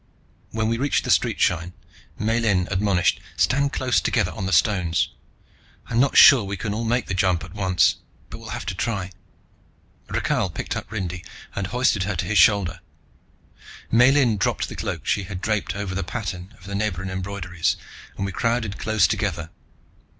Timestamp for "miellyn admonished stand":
2.17-3.71